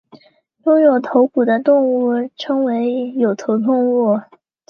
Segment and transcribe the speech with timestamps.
[0.65, 4.17] 拥有头骨的动物称为有头动物。